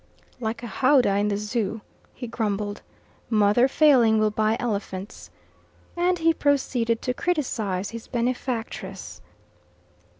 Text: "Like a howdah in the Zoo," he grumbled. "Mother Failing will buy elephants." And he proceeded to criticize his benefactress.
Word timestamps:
"Like 0.39 0.63
a 0.63 0.65
howdah 0.65 1.17
in 1.17 1.27
the 1.27 1.37
Zoo," 1.37 1.81
he 2.15 2.25
grumbled. 2.25 2.81
"Mother 3.29 3.67
Failing 3.67 4.17
will 4.17 4.31
buy 4.31 4.57
elephants." 4.59 5.29
And 5.95 6.17
he 6.17 6.33
proceeded 6.33 7.03
to 7.03 7.13
criticize 7.13 7.91
his 7.91 8.07
benefactress. 8.07 9.21